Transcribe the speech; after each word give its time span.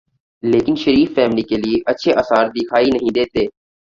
لیکن 0.43 0.75
شریف 0.75 1.13
فیملی 1.15 1.41
کے 1.41 1.57
لیے 1.57 1.81
اچھے 1.85 2.13
آثار 2.13 2.45
دکھائی 2.55 2.89
نہیں 2.91 3.13
دیتے۔ 3.15 3.45